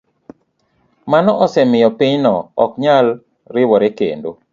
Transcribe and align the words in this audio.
Mano 1.11 1.31
osemiyo 1.45 1.89
piny 1.97 2.15
no 2.23 2.33
ok 2.63 2.71
nyal 2.83 3.07
riwore 3.53 3.89
kendo. 3.97 4.29